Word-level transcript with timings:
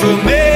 for 0.00 0.16
me. 0.24 0.53